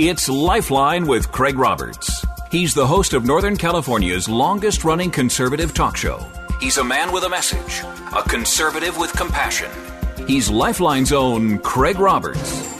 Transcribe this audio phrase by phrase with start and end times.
[0.00, 2.24] It's Lifeline with Craig Roberts.
[2.52, 6.24] He's the host of Northern California's longest running conservative talk show.
[6.60, 7.82] He's a man with a message,
[8.16, 9.68] a conservative with compassion.
[10.28, 12.78] He's Lifeline's own Craig Roberts.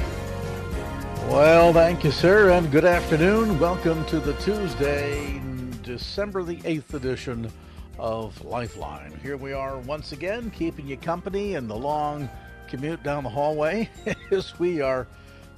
[1.26, 3.58] Well, thank you, sir, and good afternoon.
[3.58, 5.42] Welcome to the Tuesday,
[5.82, 7.50] December the 8th edition
[7.98, 9.18] of Lifeline.
[9.24, 12.28] Here we are once again, keeping you company in the long
[12.68, 13.90] commute down the hallway
[14.30, 15.08] as we are,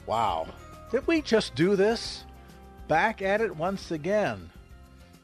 [0.07, 0.49] wow,
[0.91, 2.25] did we just do this?
[2.89, 4.51] Back at it once again.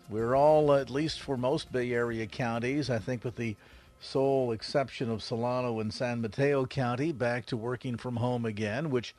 [0.08, 3.56] We're all, at least for most Bay Area counties, I think with the
[4.00, 9.14] sole exception of Solano and San Mateo County, back to working from home again, which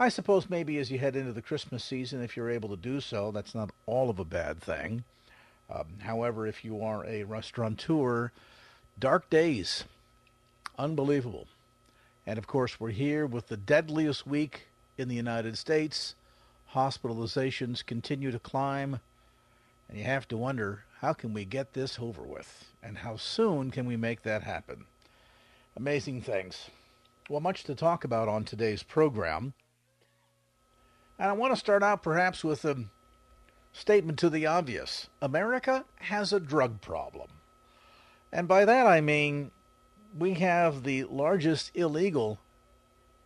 [0.00, 3.00] I suppose maybe as you head into the Christmas season, if you're able to do
[3.00, 5.04] so, that's not all of a bad thing.
[5.72, 8.32] Um, however, if you are a restaurateur,
[8.98, 9.84] dark days,
[10.76, 11.46] unbelievable.
[12.26, 16.14] And of course, we're here with the deadliest week in the United States.
[16.72, 19.00] Hospitalizations continue to climb,
[19.88, 23.70] and you have to wonder how can we get this over with, and how soon
[23.70, 24.84] can we make that happen?
[25.76, 26.70] Amazing things.
[27.28, 29.54] Well, much to talk about on today's program.
[31.18, 32.84] And I want to start out perhaps with a
[33.72, 37.28] statement to the obvious America has a drug problem.
[38.32, 39.50] And by that I mean
[40.16, 42.38] we have the largest illegal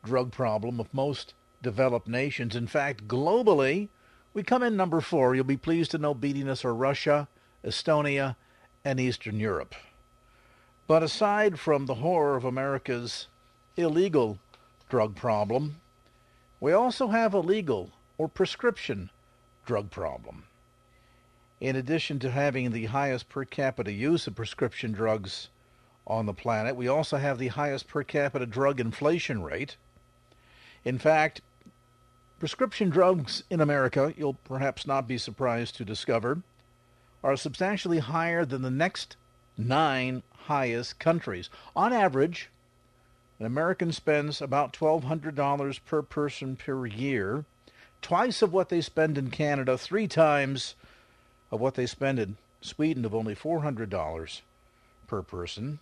[0.03, 2.55] drug problem of most developed nations.
[2.55, 3.89] In fact, globally,
[4.34, 5.34] we come in number four.
[5.34, 7.28] You'll be pleased to know beating us are Russia,
[7.65, 8.37] Estonia,
[8.84, 9.75] and Eastern Europe.
[10.87, 13.27] But aside from the horror of America's
[13.77, 14.38] illegal
[14.88, 15.81] drug problem,
[16.60, 19.10] we also have a legal or prescription
[19.66, 20.44] drug problem.
[21.60, 25.49] In addition to having the highest per capita use of prescription drugs
[26.06, 29.77] on the planet, we also have the highest per capita drug inflation rate.
[30.84, 31.43] In fact,
[32.38, 36.43] prescription drugs in America, you'll perhaps not be surprised to discover,
[37.22, 39.16] are substantially higher than the next
[39.56, 41.50] nine highest countries.
[41.75, 42.48] On average,
[43.38, 47.44] an American spends about $1,200 per person per year,
[48.03, 50.75] twice of what they spend in Canada, three times
[51.50, 54.41] of what they spend in Sweden of only $400
[55.06, 55.81] per person.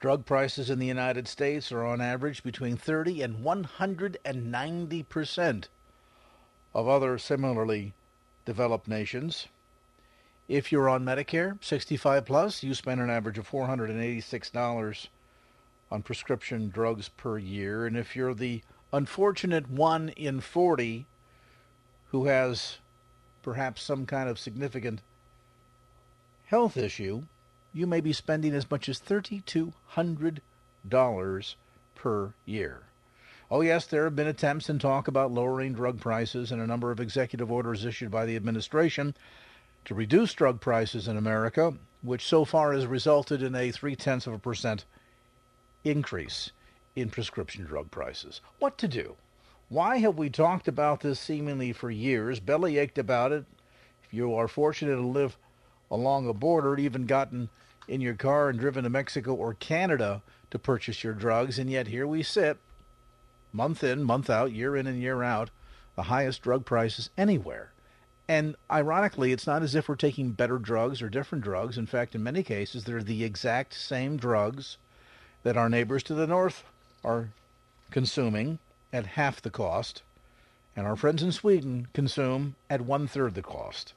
[0.00, 5.68] Drug prices in the United States are on average between 30 and 190 percent
[6.74, 7.92] of other similarly
[8.46, 9.48] developed nations.
[10.48, 15.08] If you're on Medicare, 65 plus, you spend an average of $486
[15.90, 17.86] on prescription drugs per year.
[17.86, 18.62] And if you're the
[18.92, 21.06] unfortunate one in 40
[22.06, 22.78] who has
[23.42, 25.02] perhaps some kind of significant
[26.46, 27.24] health issue,
[27.72, 31.54] you may be spending as much as $3,200
[31.94, 32.82] per year.
[33.50, 36.92] Oh, yes, there have been attempts and talk about lowering drug prices and a number
[36.92, 39.14] of executive orders issued by the administration
[39.84, 44.26] to reduce drug prices in America, which so far has resulted in a three tenths
[44.26, 44.84] of a percent
[45.84, 46.52] increase
[46.94, 48.40] in prescription drug prices.
[48.58, 49.16] What to do?
[49.68, 53.44] Why have we talked about this seemingly for years, belly ached about it?
[54.04, 55.38] If you are fortunate to live
[55.90, 57.48] along a border, even gotten
[57.88, 61.88] in your car and driven to Mexico or Canada to purchase your drugs, and yet
[61.88, 62.58] here we sit,
[63.52, 65.50] month in, month out, year in and year out,
[65.96, 67.72] the highest drug prices anywhere.
[68.28, 71.76] And ironically, it's not as if we're taking better drugs or different drugs.
[71.76, 74.76] In fact, in many cases, they're the exact same drugs
[75.42, 76.62] that our neighbors to the north
[77.02, 77.30] are
[77.90, 78.60] consuming
[78.92, 80.02] at half the cost,
[80.76, 83.94] and our friends in Sweden consume at one third the cost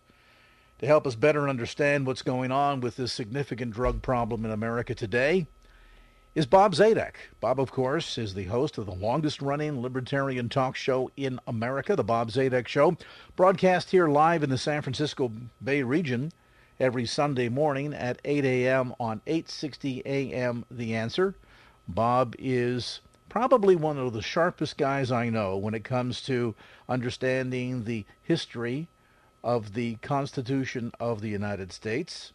[0.84, 4.94] to help us better understand what's going on with this significant drug problem in America
[4.94, 5.48] today
[6.36, 7.14] is Bob Zadek.
[7.40, 11.96] Bob, of course, is the host of the longest running libertarian talk show in America,
[11.96, 12.98] The Bob Zadek Show,
[13.38, 15.32] broadcast here live in the San Francisco
[15.64, 16.34] Bay region
[16.82, 18.94] every Sunday morning at 8 a.m.
[19.00, 20.66] on 860 a.m.
[20.70, 21.34] The Answer.
[21.88, 23.00] Bob is
[23.30, 26.56] probably one of the sharpest guys I know when it comes to
[26.90, 28.90] understanding the history
[29.44, 32.32] of the Constitution of the United States.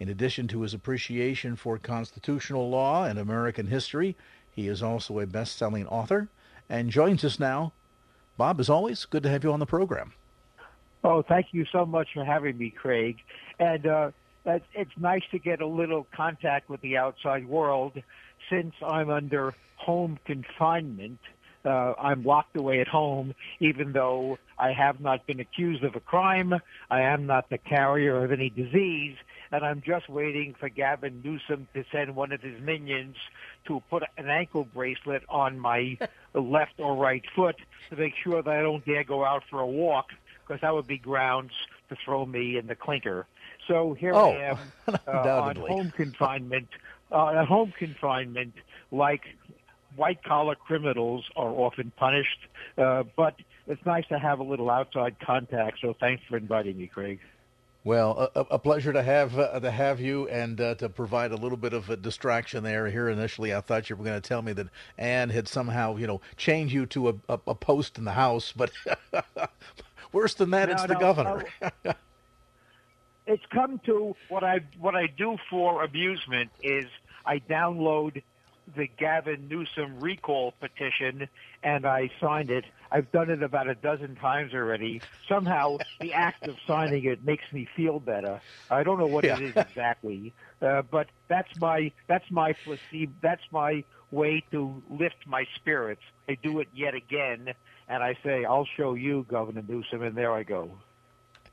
[0.00, 4.16] In addition to his appreciation for constitutional law and American history,
[4.50, 6.28] he is also a best selling author
[6.68, 7.72] and joins us now.
[8.36, 10.12] Bob, as always, good to have you on the program.
[11.04, 13.18] Oh, thank you so much for having me, Craig.
[13.58, 14.10] And uh,
[14.44, 18.00] it's nice to get a little contact with the outside world
[18.48, 21.20] since I'm under home confinement.
[21.68, 26.00] Uh, I'm locked away at home, even though I have not been accused of a
[26.00, 26.54] crime.
[26.90, 29.16] I am not the carrier of any disease,
[29.52, 33.16] and I'm just waiting for Gavin Newsom to send one of his minions
[33.66, 35.98] to put an ankle bracelet on my
[36.34, 37.56] left or right foot
[37.90, 40.06] to make sure that I don't dare go out for a walk,
[40.46, 41.52] because that would be grounds
[41.90, 43.26] to throw me in the clinker.
[43.66, 44.58] So here oh, I am
[45.06, 46.68] uh, on home confinement.
[47.10, 48.52] Uh, home confinement,
[48.90, 49.22] like
[49.98, 52.38] white collar criminals are often punished,
[52.78, 53.34] uh, but
[53.66, 55.78] it's nice to have a little outside contact.
[55.82, 57.18] So thanks for inviting me, Craig.
[57.84, 61.36] Well, a, a pleasure to have uh, to have you and uh, to provide a
[61.36, 62.88] little bit of a distraction there.
[62.88, 64.66] Here initially, I thought you were going to tell me that
[64.98, 68.52] Anne had somehow, you know, changed you to a, a, a post in the house,
[68.54, 68.70] but
[70.12, 71.44] worse than that, no, it's no, the governor.
[71.84, 71.92] No.
[73.26, 76.86] it's come to what I what I do for amusement is
[77.24, 78.22] I download
[78.76, 81.28] the Gavin Newsom recall petition
[81.62, 82.64] and I signed it.
[82.90, 85.02] I've done it about a dozen times already.
[85.28, 88.40] Somehow the act of signing it makes me feel better.
[88.70, 89.36] I don't know what yeah.
[89.36, 90.32] it is exactly,
[90.62, 93.12] uh, but that's my that's my placebo.
[93.20, 96.02] That's my way to lift my spirits.
[96.28, 97.52] I do it yet again,
[97.88, 100.70] and I say, "I'll show you, Governor Newsom," and there I go.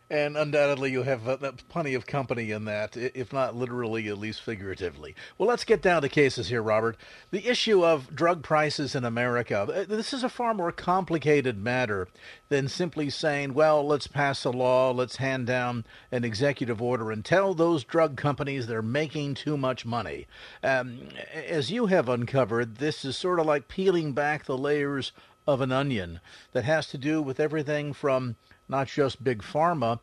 [0.08, 4.44] And undoubtedly, you have uh, plenty of company in that, if not literally, at least
[4.44, 5.16] figuratively.
[5.38, 6.96] Well, let's get down to cases here, Robert.
[7.32, 9.62] The issue of drug prices in America.
[9.62, 12.08] Uh, this is a far more complicated matter
[12.50, 17.26] than simply saying, well, let's pass a law, let's hand down an executive order and
[17.26, 20.28] tell those drug companies they're making too much money.
[20.62, 25.14] Um, as you have uncovered, this is sort of like peeling back the layers
[25.48, 26.20] of an onion
[26.52, 28.36] that has to do with everything from
[28.68, 30.00] not just big pharma,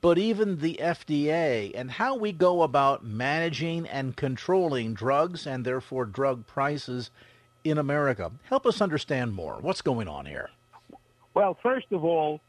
[0.00, 6.06] but even the FDA and how we go about managing and controlling drugs and therefore
[6.06, 7.10] drug prices
[7.64, 8.32] in America.
[8.44, 9.58] Help us understand more.
[9.60, 10.50] What's going on here?
[11.34, 12.40] Well, first of all,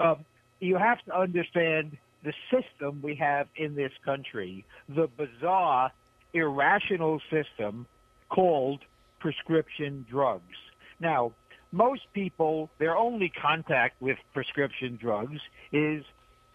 [0.00, 0.16] uh,
[0.60, 5.92] you have to understand the system we have in this country, the bizarre,
[6.34, 7.86] irrational system
[8.28, 8.80] called
[9.20, 10.56] prescription drugs.
[11.00, 11.32] Now,
[11.72, 15.40] most people, their only contact with prescription drugs
[15.72, 16.04] is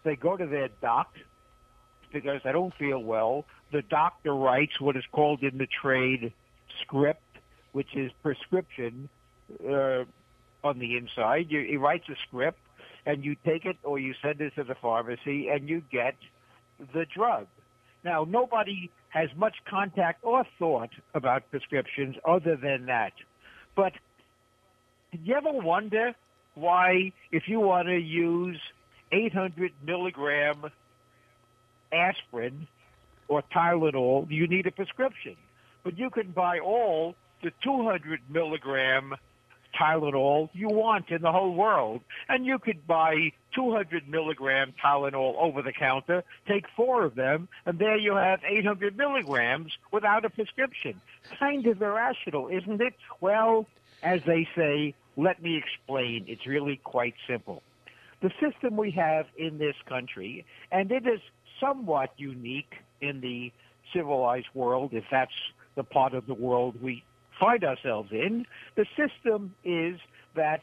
[0.03, 1.13] they go to their doc
[2.11, 3.45] because they don't feel well.
[3.71, 6.33] The doctor writes what is called in the trade
[6.81, 7.21] script,
[7.71, 9.09] which is prescription
[9.67, 10.03] uh,
[10.63, 11.47] on the inside.
[11.49, 12.59] He writes a script,
[13.05, 16.15] and you take it or you send it to the pharmacy, and you get
[16.93, 17.47] the drug.
[18.03, 23.13] Now, nobody has much contact or thought about prescriptions other than that.
[23.75, 23.93] But
[25.13, 26.15] did you ever wonder
[26.55, 28.59] why, if you want to use
[29.11, 30.71] 800 milligram
[31.91, 32.67] aspirin
[33.27, 35.35] or Tylenol, you need a prescription?
[35.83, 37.13] But you can buy all
[37.43, 39.13] the 200 milligram
[39.79, 42.01] Tylenol you want in the whole world.
[42.27, 47.77] And you could buy 200 milligram Tylenol over the counter, take four of them, and
[47.77, 50.99] there you have 800 milligrams without a prescription.
[51.37, 52.95] Kind of irrational, isn't it?
[53.21, 53.67] Well,
[54.01, 56.25] as they say, let me explain.
[56.27, 57.61] It's really quite simple.
[58.21, 61.19] The system we have in this country, and it is
[61.59, 63.51] somewhat unique in the
[63.93, 65.31] civilized world, if that's
[65.75, 67.03] the part of the world we
[67.39, 69.99] find ourselves in, the system is
[70.35, 70.61] that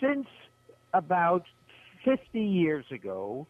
[0.00, 0.26] since
[0.92, 1.44] about
[2.04, 3.46] 50 years ago,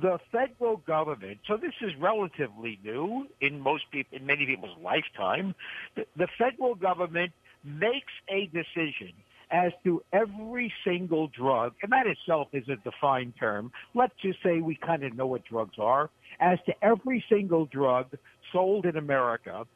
[0.00, 5.54] the federal government, so this is relatively new in most people, in many people's lifetime,
[5.96, 7.32] the, the federal government
[7.64, 9.12] makes a decision
[9.50, 13.70] as to every single drug, and that itself is a defined term.
[13.94, 16.10] Let's just say we kind of know what drugs are.
[16.40, 18.16] As to every single drug
[18.50, 19.66] sold in America,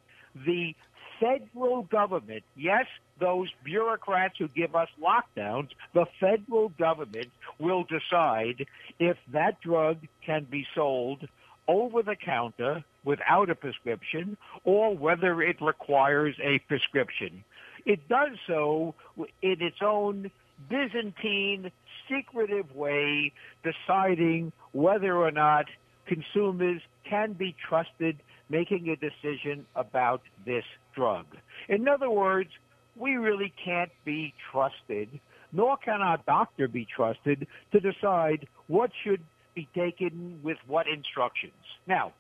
[0.47, 0.75] the
[1.21, 2.87] federal government, yes,
[3.21, 7.28] those bureaucrats who give us lockdowns, the federal government
[7.59, 8.66] will decide
[8.99, 11.26] if that drug can be sold
[11.69, 17.45] over the counter without a prescription or whether it requires a prescription.
[17.87, 18.95] It does so
[19.40, 20.31] in its own
[20.69, 21.71] Byzantine,
[22.11, 25.66] secretive way, deciding whether or not
[26.07, 30.64] consumers can be trusted making a decision about this
[30.95, 31.26] drug.
[31.69, 32.50] In other words,
[32.97, 35.09] we really can't be trusted,
[35.52, 39.21] nor can our doctor be trusted to decide what should
[39.55, 41.52] be taken with what instructions.
[41.87, 42.12] Now,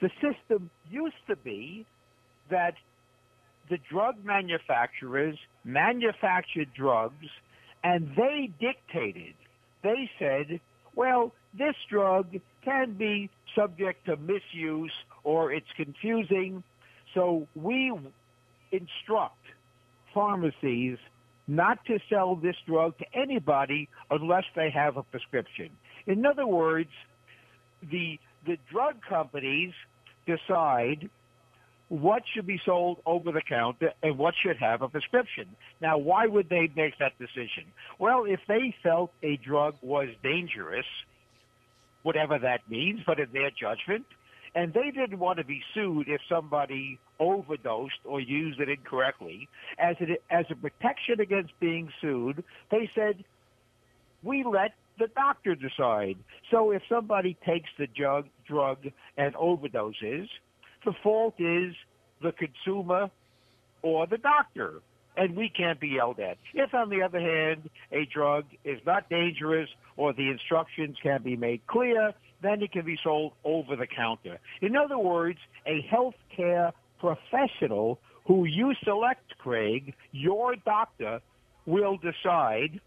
[0.00, 1.84] the system used to be
[2.50, 2.74] that
[3.70, 7.26] the drug manufacturers manufactured drugs
[7.84, 9.34] and they dictated,
[9.82, 10.60] they said,
[10.94, 14.92] well, this drug can be subject to misuse
[15.24, 16.62] or it's confusing.
[17.14, 17.92] So we
[18.72, 19.36] instruct
[20.12, 20.98] pharmacies
[21.46, 25.70] not to sell this drug to anybody unless they have a prescription.
[26.06, 26.90] In other words,
[27.82, 29.72] the the drug companies
[30.26, 31.10] decide
[31.88, 35.46] what should be sold over the counter and what should have a prescription.
[35.80, 37.64] Now, why would they make that decision?
[37.98, 40.86] Well, if they felt a drug was dangerous,
[42.02, 44.04] whatever that means, but in their judgment,
[44.54, 49.48] and they didn't want to be sued if somebody overdosed or used it incorrectly.
[49.78, 53.24] As, it, as a protection against being sued, they said,
[54.22, 56.16] we let the doctor decide.
[56.50, 58.78] So if somebody takes the drug, drug
[59.16, 60.28] and overdoses,
[60.84, 61.74] the fault is
[62.22, 63.10] the consumer
[63.82, 64.80] or the doctor,
[65.16, 66.38] and we can't be yelled at.
[66.54, 71.36] If, on the other hand, a drug is not dangerous or the instructions can be
[71.36, 74.38] made clear, then it can be sold over the counter.
[74.60, 81.20] In other words, a healthcare professional who you select, Craig, your doctor,
[81.66, 82.80] will decide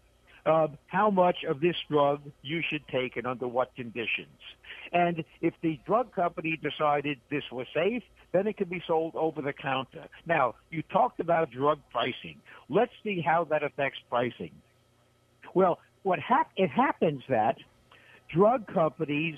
[0.44, 4.28] uh, how much of this drug you should take and under what conditions.
[4.92, 9.40] And if the drug company decided this was safe, then it can be sold over
[9.40, 10.06] the counter.
[10.26, 12.40] Now, you talked about drug pricing.
[12.68, 14.52] Let's see how that affects pricing.
[15.54, 17.56] Well, what hap- it happens that
[18.34, 19.36] drug companies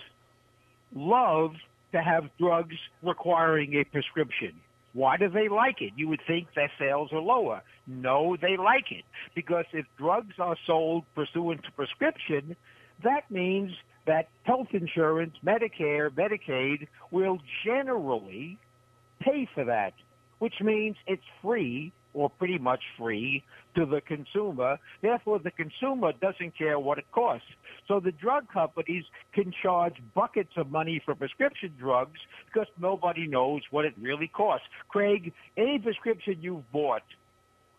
[0.94, 1.52] love
[1.92, 4.52] to have drugs requiring a prescription.
[4.94, 5.92] Why do they like it?
[5.96, 7.62] You would think their sales are lower.
[7.86, 12.56] No, they like it because if drugs are sold pursuant to prescription,
[13.02, 13.72] that means
[14.06, 18.56] that health insurance, Medicare, Medicaid will generally
[19.20, 19.94] pay for that,
[20.38, 23.42] which means it's free or pretty much free
[23.74, 24.78] to the consumer.
[25.02, 27.46] Therefore, the consumer doesn't care what it costs.
[27.86, 29.04] So the drug companies
[29.34, 34.66] can charge buckets of money for prescription drugs because nobody knows what it really costs.
[34.88, 37.02] Craig, any prescription you've bought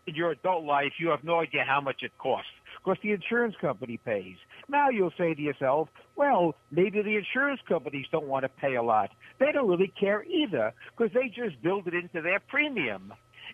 [0.06, 2.50] in your adult life, you have no idea how much it costs
[2.84, 4.36] because the insurance company pays.
[4.68, 8.82] Now you'll say to yourself, well, maybe the insurance companies don't want to pay a
[8.82, 9.10] lot.
[9.40, 13.12] They don't really care either because they just build it into their premium.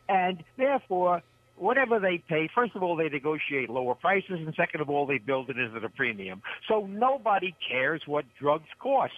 [0.09, 1.23] And therefore,
[1.57, 5.19] whatever they pay, first of all, they negotiate lower prices, and second of all, they
[5.19, 6.43] build it into the premium.
[6.69, 9.13] So nobody cares what drugs cost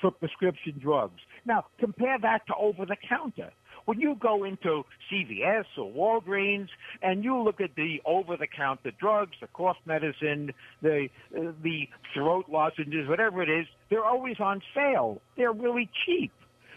[0.00, 1.20] for prescription drugs.
[1.44, 3.50] Now, compare that to over the counter.
[3.86, 6.68] When you go into CVS or Walgreens
[7.00, 13.08] and you look at the over-the-counter drugs, the cough medicine, the uh, the throat lozenges,
[13.08, 15.22] whatever it is, they're always on sale.
[15.38, 16.32] They're really cheap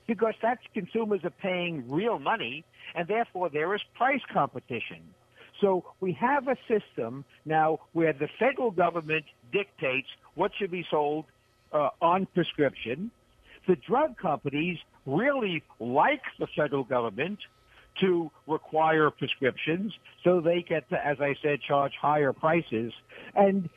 [0.08, 2.64] because that's consumers are paying real money
[2.96, 5.02] and therefore there is price competition.
[5.60, 11.26] So we have a system now where the federal government dictates what should be sold
[11.72, 13.12] uh, on prescription.
[13.68, 17.40] The drug companies really like the federal government
[18.00, 19.94] to require prescriptions
[20.24, 22.94] so they get to, as I said, charge higher prices.
[23.36, 23.70] And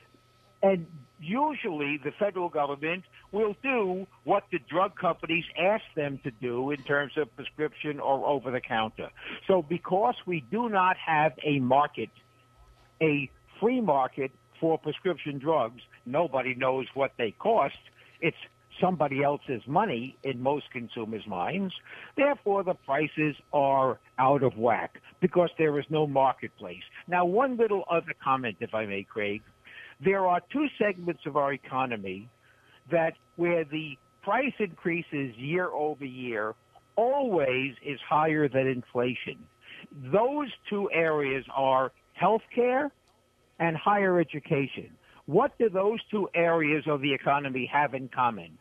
[0.63, 0.87] and
[1.21, 6.83] usually the federal government will do what the drug companies ask them to do in
[6.83, 9.11] terms of prescription or over the counter.
[9.47, 12.11] So because we do not have a market,
[13.01, 13.31] a
[13.61, 17.75] free market for prescription drugs, nobody knows what they cost.
[18.21, 18.37] It's
[18.81, 21.75] somebody else's money in most consumers' minds.
[22.17, 26.83] Therefore, the prices are out of whack because there is no marketplace.
[27.07, 29.43] Now, one little other comment, if I may, Craig
[30.05, 32.29] there are two segments of our economy
[32.91, 36.55] that where the price increases year over year
[36.97, 39.39] always is higher than inflation.
[40.13, 42.91] Those two areas are healthcare
[43.59, 44.91] and higher education.
[45.27, 48.59] What do those two areas of the economy have in common?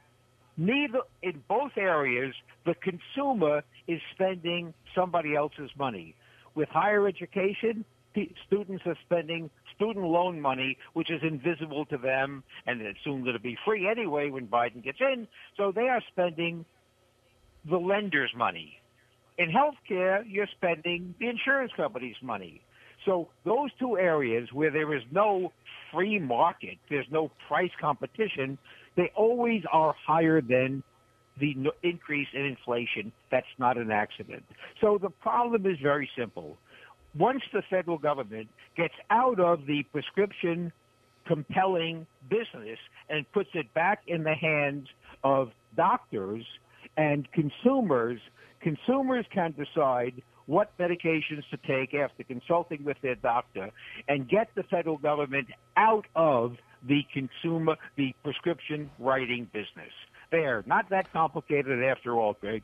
[0.55, 2.33] Neither in both areas
[2.65, 6.15] the consumer is spending somebody else's money.
[6.55, 7.83] With higher education,
[8.47, 13.33] students are spending student loan money, which is invisible to them, and it's soon going
[13.33, 15.27] to be free anyway when Biden gets in.
[15.57, 16.65] So they are spending
[17.69, 18.79] the lender's money.
[19.37, 22.61] In healthcare, you're spending the insurance company's money.
[23.05, 25.51] So those two areas where there is no
[25.91, 28.57] free market, there's no price competition,
[28.95, 30.83] they always are higher than
[31.39, 33.11] the increase in inflation.
[33.31, 34.43] That's not an accident.
[34.79, 36.57] So the problem is very simple
[37.17, 40.71] once the federal government gets out of the prescription
[41.25, 42.79] compelling business
[43.09, 44.87] and puts it back in the hands
[45.23, 46.43] of doctors
[46.97, 48.19] and consumers.
[48.61, 53.71] Consumers can decide what medications to take after consulting with their doctor
[54.07, 59.93] and get the federal government out of the consumer, the prescription writing business.
[60.31, 62.63] There, not that complicated after all, Greg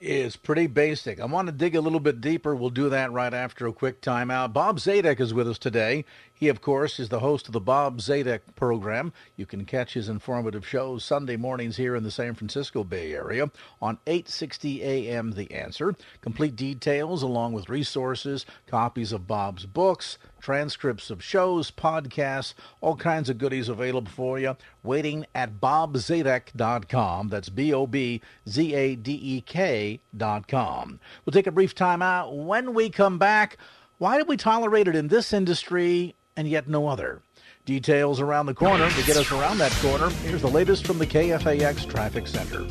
[0.00, 1.20] is pretty basic.
[1.20, 2.54] I want to dig a little bit deeper.
[2.54, 4.52] We'll do that right after a quick timeout.
[4.52, 6.04] Bob Zadek is with us today.
[6.36, 9.12] He, of course, is the host of the Bob Zadek program.
[9.36, 13.52] You can catch his informative shows Sunday mornings here in the San Francisco Bay Area
[13.80, 15.94] on 860 AM The Answer.
[16.22, 23.30] Complete details along with resources, copies of Bob's books, transcripts of shows, podcasts, all kinds
[23.30, 24.56] of goodies available for you.
[24.82, 27.28] Waiting at bobzadek.com.
[27.28, 31.00] That's B O B Z A D E K.com.
[31.24, 32.36] We'll take a brief time out.
[32.36, 33.56] When we come back,
[33.98, 37.22] why do we tolerate it in this industry and yet no other?
[37.64, 40.10] Details around the corner to get us around that corner.
[40.10, 42.66] Here's the latest from the KFAX Traffic Center.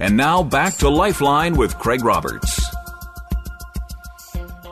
[0.00, 2.58] And now back to Lifeline with Craig Roberts.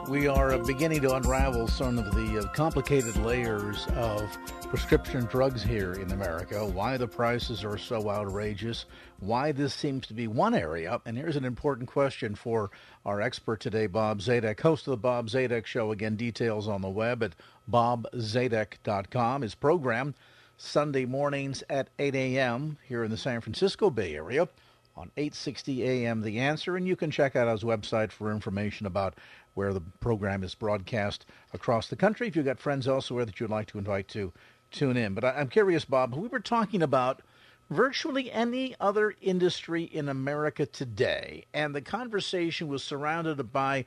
[0.09, 4.23] We are beginning to unravel some of the uh, complicated layers of
[4.71, 8.87] prescription drugs here in America, why the prices are so outrageous,
[9.21, 11.01] why this seems to be one area.
[11.05, 12.71] And here's an important question for
[13.05, 15.91] our expert today, Bob Zadek, host of the Bob Zadek Show.
[15.91, 17.35] Again, details on the web at
[17.71, 19.43] bobzadek.com.
[19.43, 20.15] His program,
[20.57, 22.79] Sunday mornings at 8 a.m.
[22.87, 24.49] here in the San Francisco Bay Area
[24.97, 29.15] on 860 AM The Answer, and you can check out his website for information about
[29.55, 32.27] where the program is broadcast across the country.
[32.27, 34.33] If you've got friends elsewhere that you'd like to invite to
[34.71, 35.15] tune in.
[35.15, 37.23] But I, am curious, Bob, we were talking about
[37.71, 43.85] virtually any other industry in America today, and the conversation was surrounded by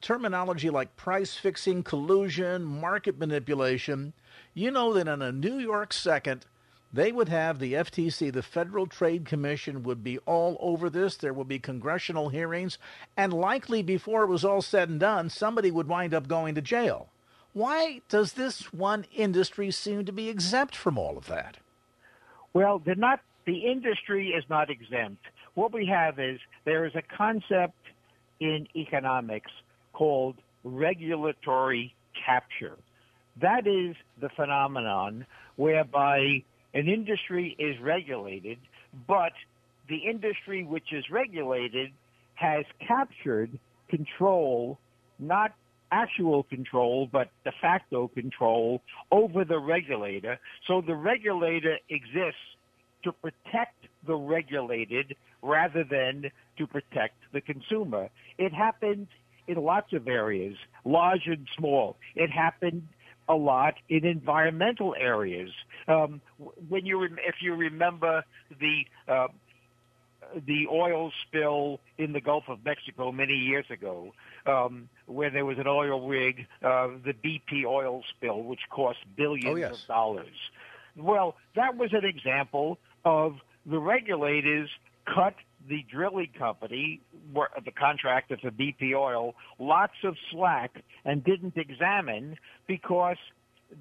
[0.00, 4.12] terminology like price fixing, collusion, market manipulation.
[4.54, 6.46] You know that in a New York second,
[6.92, 11.16] they would have the FTC, the Federal Trade Commission, would be all over this.
[11.16, 12.78] There would be congressional hearings,
[13.16, 16.62] and likely before it was all said and done, somebody would wind up going to
[16.62, 17.08] jail.
[17.52, 21.56] Why does this one industry seem to be exempt from all of that?
[22.54, 23.20] Well, they're not.
[23.46, 25.24] The industry is not exempt.
[25.54, 27.78] What we have is there is a concept
[28.40, 29.50] in economics
[29.92, 31.94] called regulatory
[32.26, 32.76] capture.
[33.40, 36.42] That is the phenomenon whereby
[36.74, 38.58] an industry is regulated,
[39.06, 39.32] but
[39.88, 41.92] the industry which is regulated
[42.34, 44.78] has captured control,
[45.18, 45.52] not
[45.92, 50.38] actual control, but de facto control over the regulator.
[50.66, 52.40] So the regulator exists
[53.04, 58.08] to protect the regulated rather than to protect the consumer.
[58.38, 59.08] It happens
[59.46, 61.96] in lots of areas, large and small.
[62.14, 62.88] It happened
[63.28, 65.50] a lot in environmental areas.
[65.88, 66.20] Um,
[66.68, 68.24] when you if you remember
[68.60, 69.28] the uh,
[70.46, 74.12] the oil spill in the Gulf of Mexico many years ago,
[74.46, 79.46] um, where there was an oil rig, uh, the BP oil spill, which cost billions
[79.46, 79.82] oh, yes.
[79.82, 80.36] of dollars.
[80.96, 83.36] Well, that was an example of
[83.66, 84.70] the regulators
[85.06, 85.34] cut
[85.68, 87.00] the drilling company,
[87.34, 92.36] the contractor for BP Oil, lots of slack and didn't examine
[92.66, 93.16] because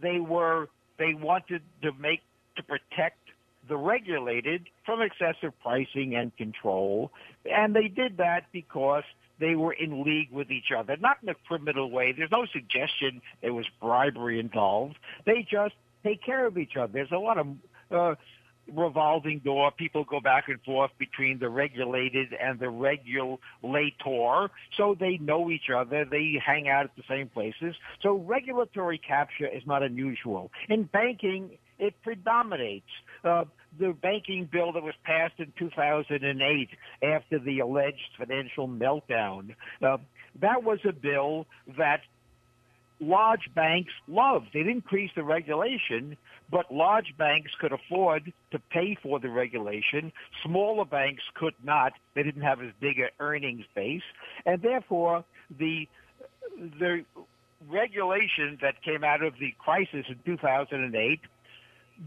[0.02, 2.22] they were they wanted to make
[2.56, 3.20] to protect
[3.68, 7.12] the regulated from excessive pricing and control,
[7.46, 9.04] and they did that because
[9.40, 12.14] they were in league with each other, not in a criminal way.
[12.14, 14.98] There's no suggestion there was bribery involved.
[15.26, 16.94] They just take care of each other.
[16.94, 17.48] There's a lot of
[17.92, 18.16] uh,
[18.74, 19.72] revolving door.
[19.72, 23.38] People go back and forth between the regulated and the regulator,
[24.78, 26.06] so they know each other.
[26.06, 27.76] They hang out at the same places.
[28.02, 30.52] So regulatory capture is not unusual.
[30.70, 32.90] In banking, it predominates.
[33.26, 33.46] Uh,
[33.78, 36.70] the banking bill that was passed in 2008
[37.04, 39.98] after the alleged financial meltdown, uh,
[40.40, 41.46] that was a bill
[41.78, 42.02] that
[43.00, 44.50] large banks loved.
[44.54, 46.18] It increased the regulation,
[46.50, 50.12] but large banks could afford to pay for the regulation.
[50.44, 51.94] Smaller banks could not.
[52.14, 54.04] They didn't have as big an earnings base,
[54.46, 55.26] and therefore
[55.58, 55.88] the
[56.80, 57.04] the
[57.70, 61.20] regulation that came out of the crisis in 2008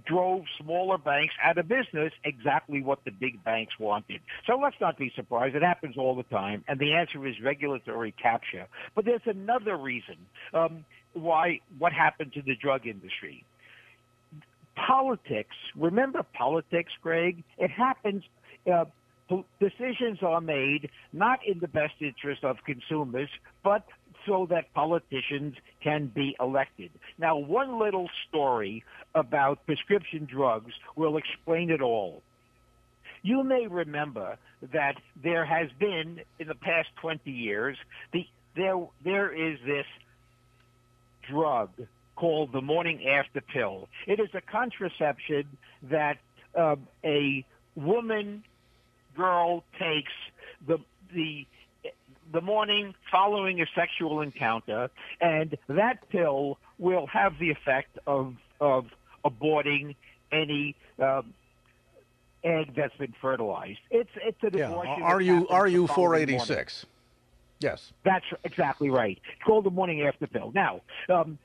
[0.07, 4.20] drove smaller banks out of business exactly what the big banks wanted.
[4.46, 5.55] So let's not be surprised.
[5.57, 6.64] It happens all the time.
[6.68, 8.66] And the answer is regulatory capture.
[8.94, 10.16] But there's another reason
[10.53, 13.44] um, why what happened to the drug industry.
[14.77, 17.42] Politics, remember politics, Greg?
[17.59, 18.22] It happens.
[18.70, 18.85] Uh,
[19.61, 23.29] decisions are made not in the best interest of consumers,
[23.62, 23.85] but
[24.29, 26.91] so that politicians can be elected.
[27.19, 32.23] Now, one little story about prescription drugs will explain it all.
[33.23, 34.37] You may remember
[34.73, 37.77] that there has been, in the past 20 years,
[38.12, 39.87] the, there, there is this
[41.29, 41.71] drug
[42.14, 43.88] called the morning after pill.
[44.07, 45.47] It is a contraception
[45.85, 46.19] that
[46.57, 47.45] uh, a
[47.77, 48.45] woman,
[49.17, 50.12] girl takes
[50.67, 50.79] the,
[51.12, 51.47] the
[52.33, 58.87] the morning following a sexual encounter, and that pill will have the effect of of
[59.25, 59.95] aborting
[60.33, 61.33] any um,
[62.45, 63.81] egg that's been fertilized.
[63.91, 64.71] It's it's an yeah.
[64.71, 65.03] abortion.
[65.03, 66.87] Are you RU 486?
[67.61, 69.19] Yes, that's exactly right.
[69.33, 70.53] It's called the morning after pill.
[70.55, 71.38] Now, um,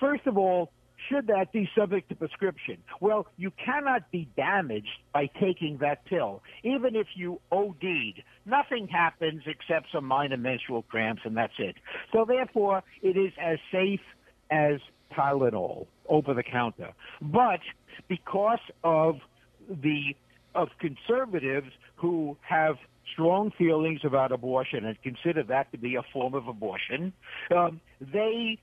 [0.00, 0.70] first of all,
[1.08, 2.78] should that be subject to prescription?
[3.00, 6.42] Well, you cannot be damaged by taking that pill.
[6.62, 11.76] Even if you OD'd, nothing happens except some minor menstrual cramps, and that's it.
[12.12, 14.00] So therefore, it is as safe
[14.50, 14.80] as
[15.16, 16.92] Tylenol over the counter.
[17.20, 17.60] But
[18.08, 19.16] because of
[19.68, 20.14] the
[20.54, 22.76] of conservatives who have
[23.12, 27.12] strong feelings about abortion and consider that to be a form of abortion,
[27.54, 28.58] um, they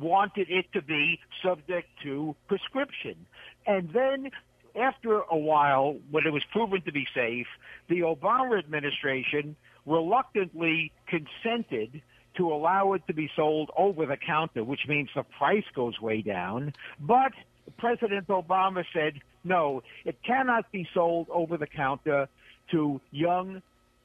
[0.00, 3.26] wanted it to be subject to prescription.
[3.66, 4.30] And then
[4.74, 7.46] after a while, when it was proven to be safe,
[7.88, 9.56] the Obama administration
[9.86, 12.02] reluctantly consented
[12.36, 16.20] to allow it to be sold over the counter, which means the price goes way
[16.20, 16.74] down.
[17.00, 17.32] But
[17.78, 22.28] President Obama said, no, it cannot be sold over the counter
[22.72, 23.62] to young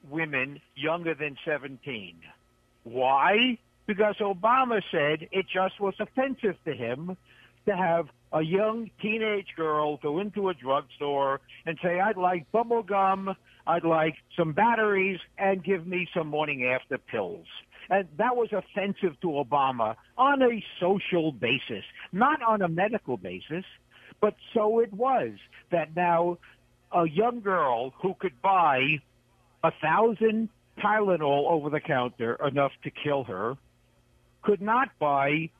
[0.08, 2.16] women younger than 17.
[2.84, 3.58] Why?
[3.86, 7.16] Because Obama said it just was offensive to him
[7.66, 12.82] to have a young teenage girl go into a drugstore and say, I'd like bubble
[12.82, 17.46] gum, I'd like some batteries, and give me some morning after pills.
[17.90, 23.64] And that was offensive to Obama on a social basis, not on a medical basis,
[24.20, 25.32] but so it was
[25.70, 26.38] that now
[26.92, 28.98] a young girl who could buy
[29.62, 33.56] a thousand Tylenol over the counter, enough to kill her,
[34.42, 35.50] could not buy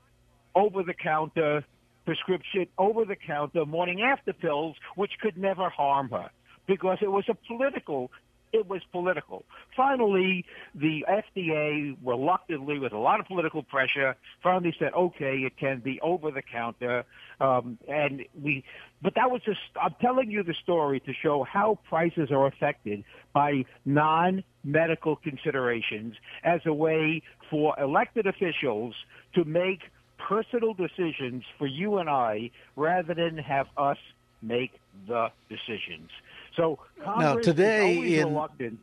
[0.55, 1.63] over the counter
[2.05, 6.29] prescription, over the counter morning after pills, which could never harm her
[6.67, 8.11] because it was a political
[8.53, 9.43] it was political.
[9.75, 15.79] Finally, the FDA reluctantly, with a lot of political pressure, finally said, "Okay, it can
[15.79, 17.03] be over the counter."
[17.41, 18.63] Um, and we,
[19.01, 19.59] but that was just.
[19.81, 26.61] I'm telling you the story to show how prices are affected by non-medical considerations as
[26.65, 28.93] a way for elected officials
[29.33, 29.79] to make
[30.19, 33.97] personal decisions for you and I, rather than have us
[34.43, 34.71] make
[35.07, 36.09] the decisions.
[36.55, 38.79] So Congress now today is in reluctant.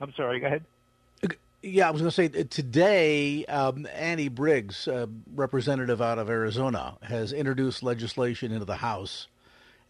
[0.00, 0.40] I'm sorry.
[0.40, 0.64] Go ahead.
[1.64, 6.96] Yeah, I was going to say today, um, Andy Biggs, uh, representative out of Arizona,
[7.02, 9.28] has introduced legislation into the House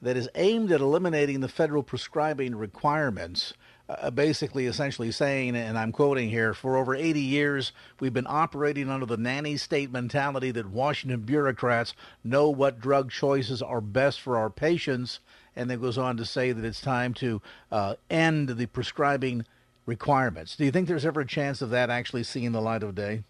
[0.02, 3.54] that is aimed at eliminating the federal prescribing requirements.
[4.00, 8.88] Uh, basically, essentially saying, and I'm quoting here, for over 80 years, we've been operating
[8.88, 14.38] under the nanny state mentality that Washington bureaucrats know what drug choices are best for
[14.38, 15.20] our patients
[15.54, 19.44] and then goes on to say that it's time to uh, end the prescribing
[19.84, 20.56] requirements.
[20.56, 23.24] Do you think there's ever a chance of that actually seeing the light of day?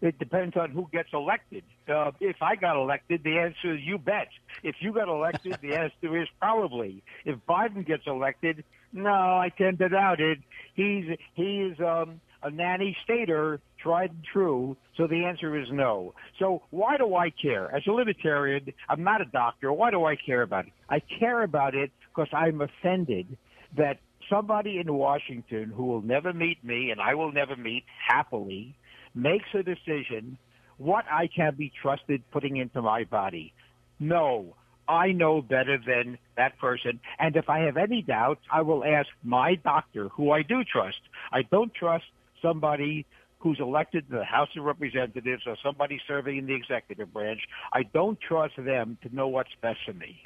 [0.00, 1.62] It depends on who gets elected.
[1.88, 4.28] Uh, if I got elected, the answer is you bet.
[4.64, 7.04] If you got elected, the answer is probably.
[7.24, 10.38] If Biden gets elected, no, I tend to doubt it.
[10.74, 14.76] He's he's um, a nanny stater, tried and true.
[14.96, 16.14] So the answer is no.
[16.38, 17.74] So why do I care?
[17.74, 19.72] As a libertarian, I'm not a doctor.
[19.72, 20.72] Why do I care about it?
[20.88, 23.36] I care about it because I'm offended
[23.76, 28.74] that somebody in Washington who will never meet me and I will never meet happily
[29.14, 30.38] makes a decision
[30.78, 33.52] what I can be trusted putting into my body.
[34.00, 34.56] No,
[34.88, 37.00] I know better than that person.
[37.18, 41.00] And if I have any doubts, I will ask my doctor, who I do trust.
[41.32, 42.04] I don't trust
[42.40, 43.06] somebody
[43.38, 47.40] who's elected to the House of Representatives or somebody serving in the executive branch.
[47.72, 50.22] I don't trust them to know what's best for me.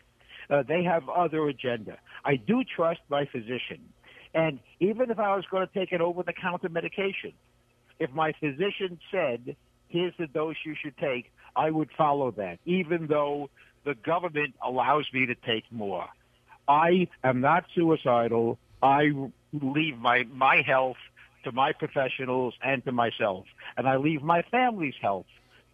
[0.50, 1.98] Uh, they have other agenda.
[2.24, 3.80] I do trust my physician.
[4.34, 7.32] And even if I was going to take an over-the-counter medication,
[7.98, 9.56] if my physician said,
[9.88, 13.48] here's the dose you should take, I would follow that, even though
[13.86, 16.08] the government allows me to take more.
[16.68, 18.58] I am not suicidal.
[18.82, 19.12] I
[19.52, 20.96] leave my, my health
[21.44, 23.46] to my professionals and to myself.
[23.76, 25.26] And I leave my family's health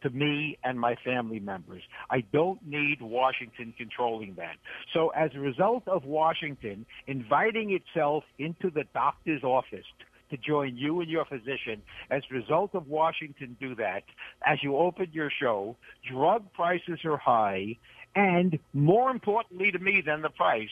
[0.02, 1.82] to me and my family members.
[2.10, 4.56] I don't need Washington controlling that.
[4.92, 9.86] So as a result of Washington inviting itself into the doctor's office
[10.30, 14.02] to join you and your physician, as a result of Washington do that,
[14.44, 15.76] as you open your show,
[16.10, 17.76] drug prices are high,
[18.14, 20.68] and more importantly to me than the price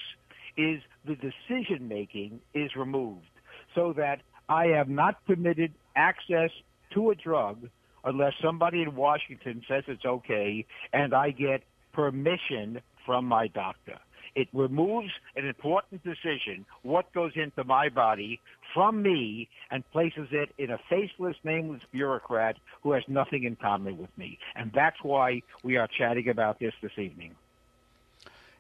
[0.56, 3.26] is the decision making is removed
[3.74, 6.50] so that I have not permitted access
[6.94, 7.68] to a drug
[8.04, 13.98] unless somebody in Washington says it's okay and I get permission from my doctor.
[14.34, 18.40] It removes an important decision, what goes into my body,
[18.74, 23.98] from me and places it in a faceless, nameless bureaucrat who has nothing in common
[23.98, 24.38] with me.
[24.54, 27.34] And that's why we are chatting about this this evening.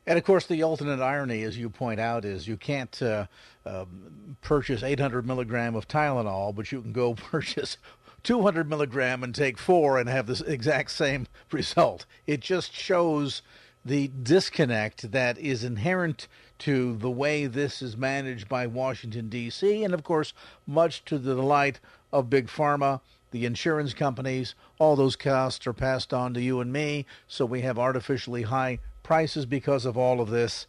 [0.06, 3.26] And of course, the ultimate irony, as you point out, is you can't uh,
[3.66, 7.76] um, purchase 800 milligram of Tylenol, but you can go purchase
[8.22, 12.06] 200 milligram and take four and have the exact same result.
[12.26, 13.42] It just shows
[13.84, 19.94] the disconnect that is inherent to the way this is managed by Washington, D.C., and
[19.94, 20.34] of course,
[20.66, 21.80] much to the delight
[22.12, 24.54] of Big Pharma, the insurance companies.
[24.78, 28.80] All those costs are passed on to you and me, so we have artificially high
[29.02, 30.66] prices because of all of this,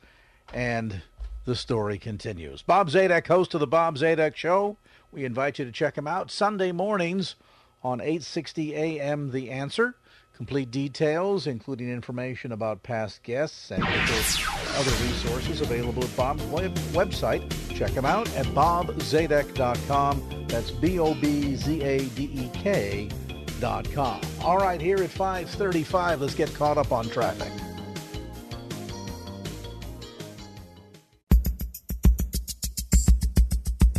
[0.54, 1.02] and
[1.45, 2.62] the story continues.
[2.62, 4.78] Bob Zadek, host of the Bob Zadek Show.
[5.12, 7.36] We invite you to check him out Sunday mornings
[7.84, 9.32] on 8:60 a.m.
[9.32, 9.95] The Answer.
[10.41, 17.47] Complete details, including information about past guests and other resources available at Bob's web- website.
[17.75, 20.47] Check him out at bobzadek.com.
[20.47, 21.60] That's B-O-B-Z-A-D-E-K
[23.60, 24.19] dot com.
[24.41, 27.51] All right, here at 535, let's get caught up on traffic.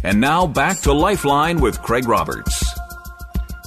[0.03, 2.62] And now back to Lifeline with Craig Roberts.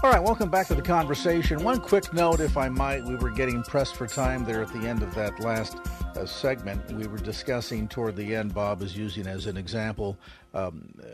[0.05, 1.63] All right, welcome back to the conversation.
[1.63, 4.87] One quick note, if I might, we were getting pressed for time there at the
[4.87, 5.79] end of that last
[6.15, 6.91] uh, segment.
[6.91, 10.15] We were discussing toward the end, Bob is using as an example
[10.53, 11.05] um, uh,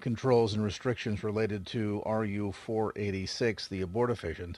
[0.00, 4.56] controls and restrictions related to RU 486, the abortifacient.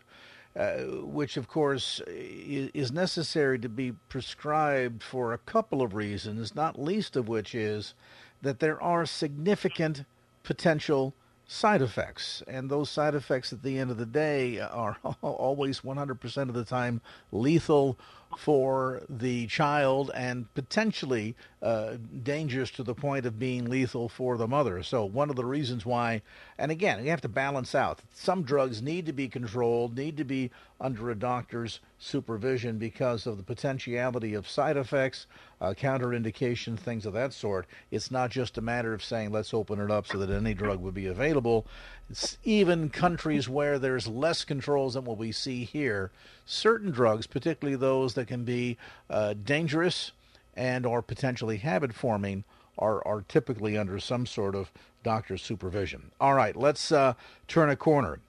[0.54, 6.80] Uh, which of course is necessary to be prescribed for a couple of reasons, not
[6.80, 7.94] least of which is
[8.42, 10.04] that there are significant
[10.44, 11.14] potential
[11.52, 12.42] side effects.
[12.48, 16.64] And those side effects at the end of the day are always 100% of the
[16.64, 17.98] time lethal
[18.38, 24.48] for the child and potentially uh, dangerous to the point of being lethal for the
[24.48, 24.83] mother.
[24.83, 26.22] So, one of the reasons why,
[26.59, 28.01] and again, you have to balance out.
[28.12, 33.37] Some drugs need to be controlled, need to be under a doctor's supervision because of
[33.37, 35.27] the potentiality of side effects,
[35.61, 37.66] uh, counterindication, things of that sort.
[37.92, 40.81] It's not just a matter of saying, let's open it up so that any drug
[40.81, 41.64] would be available.
[42.11, 46.11] It's even countries where there's less controls than what we see here,
[46.44, 48.77] certain drugs, particularly those that can be
[49.09, 50.11] uh, dangerous
[50.54, 52.44] and or potentially habit forming,
[52.78, 56.10] are, are typically under some sort of doctor's supervision.
[56.20, 57.14] All right, let's uh,
[57.48, 58.20] turn a corner.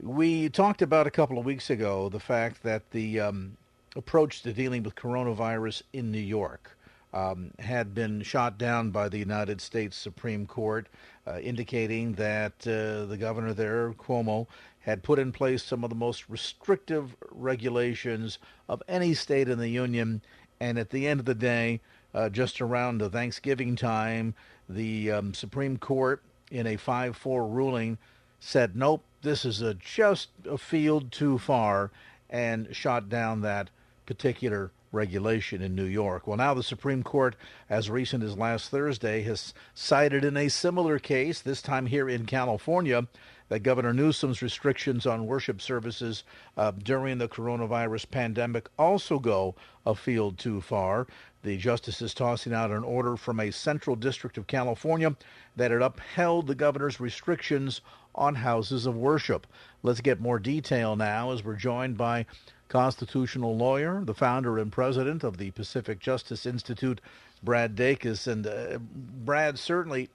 [0.00, 3.56] We talked about a couple of weeks ago the fact that the um,
[3.94, 6.76] approach to dealing with coronavirus in New York
[7.14, 10.88] um, had been shot down by the United States Supreme Court,
[11.26, 14.46] uh, indicating that uh, the governor there, Cuomo,
[14.80, 19.68] had put in place some of the most restrictive regulations of any state in the
[19.68, 20.22] union.
[20.62, 21.80] And at the end of the day,
[22.14, 24.36] uh, just around the Thanksgiving time,
[24.68, 26.22] the um, Supreme Court,
[26.52, 27.98] in a 5 4 ruling,
[28.38, 31.90] said, nope, this is a, just a field too far,
[32.30, 33.70] and shot down that
[34.06, 36.28] particular regulation in New York.
[36.28, 37.34] Well, now the Supreme Court,
[37.68, 42.24] as recent as last Thursday, has cited in a similar case, this time here in
[42.24, 43.08] California,
[43.52, 46.24] that Governor Newsom's restrictions on worship services
[46.56, 51.06] uh, during the coronavirus pandemic also go a field too far.
[51.42, 55.14] The justice is tossing out an order from a central district of California
[55.56, 57.82] that it upheld the governor's restrictions
[58.14, 59.46] on houses of worship.
[59.82, 62.24] Let's get more detail now as we're joined by
[62.70, 67.02] constitutional lawyer, the founder and president of the Pacific Justice Institute,
[67.42, 68.26] Brad Dacus.
[68.26, 70.08] And uh, Brad, certainly,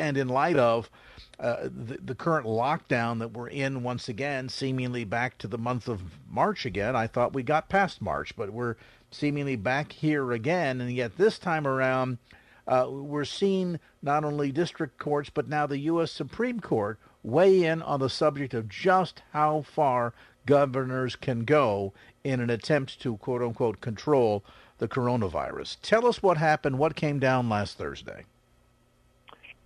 [0.00, 0.90] and in light of
[1.38, 5.88] uh, the, the, current lockdown that we're in once again, seemingly back to the month
[5.88, 8.76] of March again, I thought we got past March, but we're
[9.10, 10.80] seemingly back here again.
[10.80, 12.18] And yet this time around,
[12.66, 16.12] uh, we're seeing not only district courts, but now the U.S.
[16.12, 20.12] Supreme Court weigh in on the subject of just how far
[20.46, 21.92] governors can go
[22.24, 24.44] in an attempt to quote unquote control
[24.78, 25.78] the coronavirus.
[25.82, 28.24] Tell us what happened, what came down last Thursday.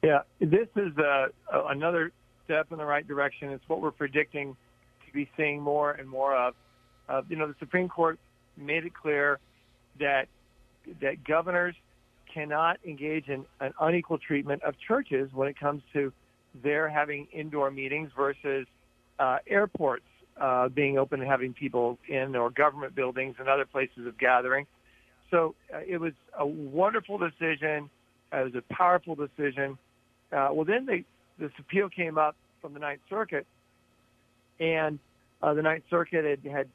[0.04, 2.12] Yeah, this is uh, another
[2.44, 3.48] step in the right direction.
[3.50, 4.54] It's what we're predicting
[5.06, 6.54] to be seeing more and more of.
[7.08, 8.18] Uh, you know, the Supreme Court
[8.58, 9.38] made it clear
[9.98, 10.28] that
[11.00, 11.74] that governors
[12.32, 16.12] cannot engage in an unequal treatment of churches when it comes to
[16.62, 18.66] their having indoor meetings versus
[19.18, 20.04] uh, airports
[20.38, 24.66] uh, being open and having people in, or government buildings and other places of gathering.
[25.30, 27.88] So uh, it was a wonderful decision.
[28.32, 29.78] It was a powerful decision.
[30.34, 31.04] Uh, well, then they,
[31.38, 33.46] this appeal came up from the Ninth Circuit,
[34.58, 34.98] and
[35.42, 36.68] uh, the Ninth Circuit had, had,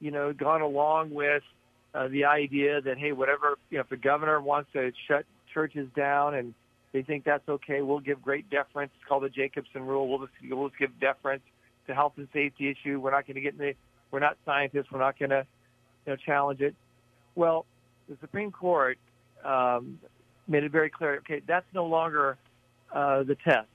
[0.00, 1.42] you know, gone along with
[1.94, 5.88] uh, the idea that hey, whatever you know, if the governor wants to shut churches
[5.96, 6.54] down and
[6.92, 8.90] they think that's okay, we'll give great deference.
[8.96, 10.08] It's called the Jacobson rule.
[10.08, 11.42] We'll just we'll just give deference
[11.86, 13.00] to health and safety issue.
[13.00, 13.74] We're not going to get in the.
[14.10, 14.86] We're not scientists.
[14.92, 15.46] We're not going to
[16.06, 16.74] you know challenge it.
[17.34, 17.66] Well,
[18.08, 18.98] the Supreme Court
[19.44, 19.98] um,
[20.46, 21.16] made it very clear.
[21.16, 22.38] Okay, that's no longer
[22.92, 23.68] uh, the test.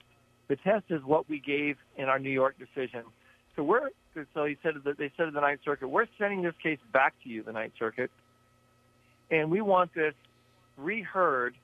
[0.48, 3.04] The test is what we gave in our New York decision.
[3.56, 3.89] So we're
[4.34, 7.13] so he said that they said to the Ninth Circuit, we're sending this case back
[7.24, 8.10] to you, the Ninth Circuit,
[9.30, 10.13] and we want this
[10.78, 11.56] reheard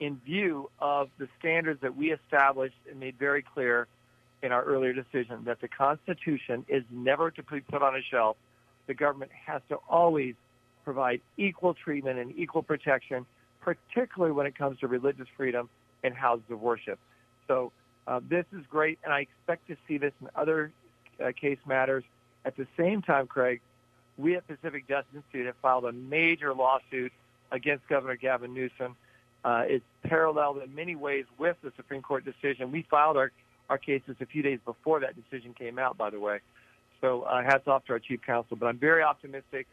[0.00, 3.86] in view of the standards that we established and made very clear
[4.42, 8.36] in our earlier decision that the Constitution is never to be put on a shelf.
[8.88, 10.34] The government has to always
[10.84, 13.24] provide equal treatment and equal protection,
[13.60, 15.68] particularly when it comes to religious freedom
[16.02, 16.98] and houses of worship.
[17.48, 17.72] So
[18.06, 20.72] uh, this is great, and I expect to see this in other
[21.22, 22.04] uh, case matters.
[22.44, 23.60] At the same time, Craig,
[24.18, 27.12] we at Pacific Justice Institute have filed a major lawsuit
[27.50, 28.96] against Governor Gavin Newsom.
[29.44, 32.72] Uh, it's paralleled in many ways with the Supreme Court decision.
[32.72, 33.32] We filed our,
[33.68, 36.40] our cases a few days before that decision came out, by the way.
[37.00, 38.56] So uh, hats off to our chief counsel.
[38.56, 39.66] But I'm very optimistic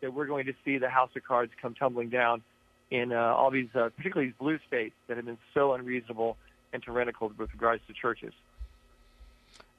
[0.00, 2.42] that we're going to see the house of cards come tumbling down
[2.90, 6.36] in uh, all these, uh, particularly these blue states that have been so unreasonable
[6.72, 8.32] and tyrannical with regards to churches.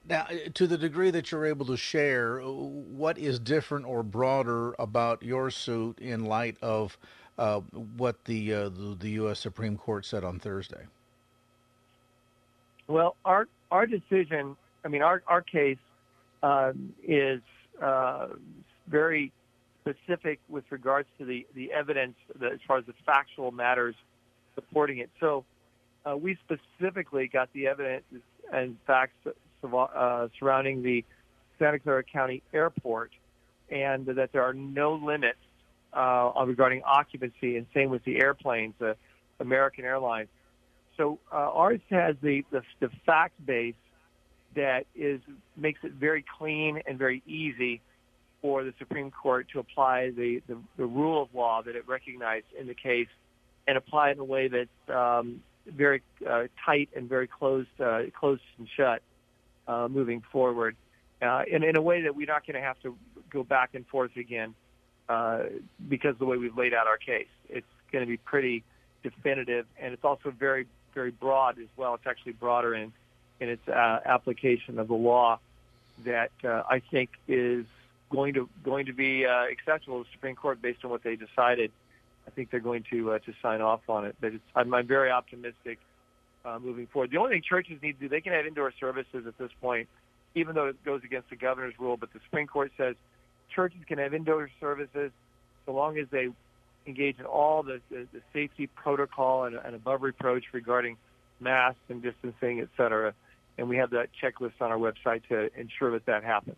[0.08, 4.04] Now, uh, to the degree that you're able to share, uh, what is different or
[4.04, 6.98] broader about your suit in light of
[7.38, 7.60] uh,
[7.96, 9.40] what the, uh, the, the U.S.
[9.40, 10.86] Supreme Court said on Thursday?
[12.88, 15.78] Well, our our decision, I mean, our our case
[16.42, 17.42] um, is
[17.82, 18.28] uh,
[18.88, 19.34] very
[19.90, 23.96] specific with regards to the the evidence as far as the factual matters
[24.56, 25.10] supporting it.
[25.20, 25.46] So,
[26.06, 28.04] uh, we specifically got the evidence
[28.52, 29.14] and facts
[29.64, 31.04] uh, surrounding the
[31.60, 33.12] Santa Clara County Airport,
[33.70, 35.40] and that there are no limits
[35.94, 38.94] uh, regarding occupancy, and same with the airplanes, uh,
[39.40, 40.30] American Airlines.
[40.96, 43.76] So uh, ours has the, the, the fact base
[44.56, 45.22] that is
[45.56, 47.82] makes it very clean and very easy
[48.42, 52.46] for the Supreme Court to apply the, the, the rule of law that it recognized
[52.60, 53.08] in the case
[53.68, 58.04] and apply it in a way that's um, very uh, tight and very closed, uh,
[58.18, 59.02] closed and shut
[59.68, 60.76] uh, moving forward,
[61.22, 62.96] uh, in, in a way that we're not going to have to
[63.30, 64.54] go back and forth again
[65.10, 65.44] uh,
[65.90, 67.28] because of the way we've laid out our case.
[67.50, 68.64] It's going to be pretty
[69.04, 71.96] definitive, and it's also very, very broad as well.
[71.96, 72.94] It's actually broader in
[73.40, 75.40] in its uh, application of the law
[76.06, 77.66] that uh, I think is
[78.10, 81.16] going to going to be uh, acceptable to the Supreme Court based on what they
[81.16, 81.72] decided.
[82.28, 84.16] I think they're going to uh, to sign off on it.
[84.20, 85.80] But I'm, I'm very optimistic
[86.46, 87.12] uh, moving forward.
[87.12, 89.88] The only thing churches need to do, they can have indoor services at this point,
[90.36, 91.98] even though it goes against the governor's rule.
[91.98, 92.96] But the Supreme Court says
[93.54, 95.12] churches can have indoor services
[95.66, 96.28] so long as they
[96.86, 100.98] engage in all the, the, the safety protocol and, and above reproach regarding
[101.40, 103.14] masks and distancing, et cetera.
[103.58, 106.58] And we have that checklist on our website to ensure that that happens.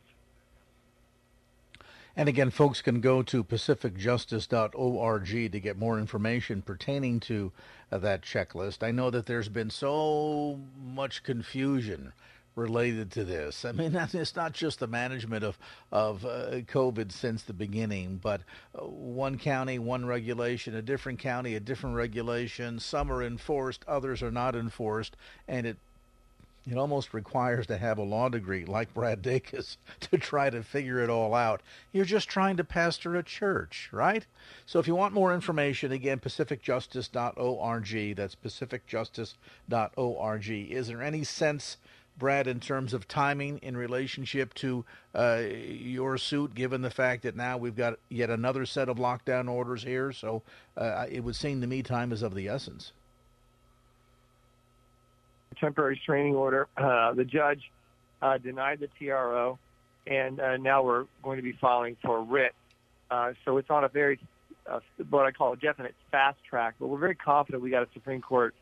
[2.20, 7.54] And again, folks can go to pacificjustice.org to get more information pertaining to
[7.94, 8.86] uh, that checklist.
[8.86, 12.12] I know that there's been so much confusion
[12.56, 13.64] related to this.
[13.64, 15.58] I mean, it's not just the management of
[15.94, 18.42] of uh, COVID since the beginning, but
[18.76, 22.82] uh, one county, one regulation, a different county, a different regulation.
[22.82, 25.16] Some are enforced, others are not enforced,
[25.48, 25.78] and it
[26.68, 31.00] it almost requires to have a law degree like Brad Dacus to try to figure
[31.00, 31.62] it all out.
[31.92, 34.26] You're just trying to pastor a church, right?
[34.66, 38.16] So if you want more information, again, pacificjustice.org.
[38.16, 40.50] That's pacificjustice.org.
[40.50, 41.78] Is there any sense,
[42.18, 44.86] Brad, in terms of timing in relationship to
[45.16, 49.50] uh, your suit, given the fact that now we've got yet another set of lockdown
[49.50, 50.12] orders here?
[50.12, 50.44] So
[50.78, 52.92] uh, it would seem to me time is of the essence
[55.56, 56.68] temporary restraining order.
[56.78, 57.62] Uh, the judge
[58.22, 59.58] uh, denied the TRO,
[60.08, 62.54] and uh, now we're going to be filing for writ.
[63.12, 64.20] Uh, so it's on a very,
[64.70, 64.80] uh,
[65.10, 66.76] what I call a definite fast track.
[66.80, 68.54] But we're very confident we got a Supreme Court,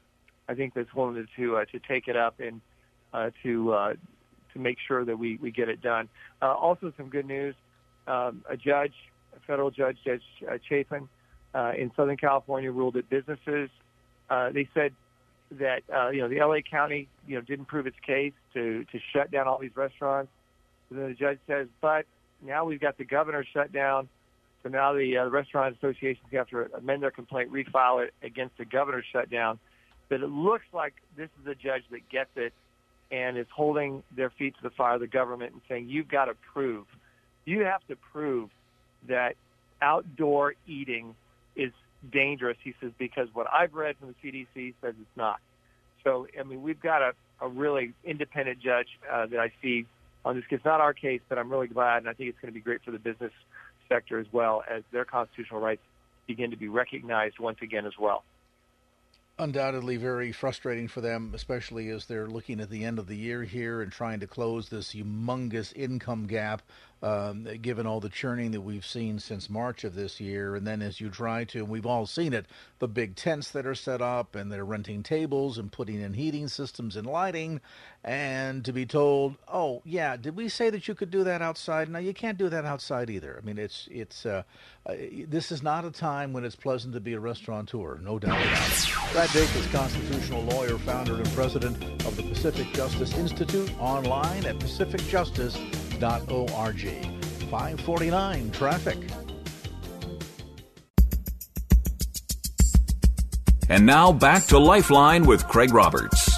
[0.48, 2.62] I think, that's willing to uh, to take it up and
[3.14, 3.94] uh, to uh,
[4.54, 6.10] to make sure that we, we get it done.
[6.42, 7.56] Uh, also, some good news.
[8.08, 8.94] Um, a judge,
[9.36, 11.10] a federal judge, Judge uh, Chapin,
[11.54, 13.70] uh, in Southern California, ruled that businesses.
[14.30, 14.94] Uh, they said
[15.52, 19.00] that uh, you know the LA County you know didn't prove its case to to
[19.14, 20.32] shut down all these restaurants.
[20.90, 22.06] And then the judge says, but
[22.42, 24.08] now we've got the governor shut down.
[24.64, 28.66] So now the, uh, restaurant associations have to amend their complaint, refile it against the
[28.66, 29.60] governor's shutdown.
[30.10, 32.54] But it looks like this is a judge that gets it
[33.12, 36.34] and is holding their feet to the fire the government and saying, you've got to
[36.54, 36.86] prove,
[37.46, 38.50] you have to prove
[39.08, 39.36] that
[39.82, 41.16] outdoor eating
[42.12, 45.40] dangerous, he says, because what I've read from the CDC says it's not.
[46.04, 49.86] So, I mean, we've got a, a really independent judge uh, that I see
[50.24, 50.46] on this.
[50.50, 52.62] It's not our case, but I'm really glad, and I think it's going to be
[52.62, 53.34] great for the business
[53.90, 55.82] sector as well as their constitutional rights
[56.28, 58.24] begin to be recognized once again as well
[59.40, 63.44] undoubtedly very frustrating for them, especially as they're looking at the end of the year
[63.44, 66.62] here and trying to close this humongous income gap
[67.02, 70.56] um, given all the churning that we've seen since March of this year.
[70.56, 72.46] And then as you try to, and we've all seen it,
[72.80, 76.48] the big tents that are set up and they're renting tables and putting in heating
[76.48, 77.62] systems and lighting,
[78.04, 81.90] and to be told, oh yeah, did we say that you could do that outside?
[81.90, 83.40] No, you can't do that outside either.
[83.42, 84.44] I mean, it's it's uh,
[84.86, 84.94] uh,
[85.28, 88.40] this is not a time when it's pleasant to be a restaurateur, no doubt.
[89.12, 95.77] Brad Dacus, constitutional lawyer, founder and president of the Pacific Justice Institute, online at pacificjustice.com
[96.02, 96.82] lifeline.org.
[97.50, 98.98] 549 traffic.
[103.70, 106.30] And now back to Lifeline with Craig Roberts.